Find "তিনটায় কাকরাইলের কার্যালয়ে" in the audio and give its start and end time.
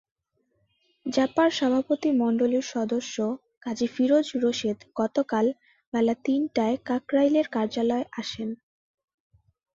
6.25-8.09